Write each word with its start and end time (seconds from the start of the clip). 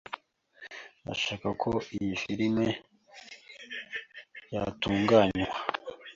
Ndashaka 1.01 1.49
ko 1.61 1.69
iyi 1.97 2.13
firime 2.21 2.67
yatunganywa. 4.53 5.55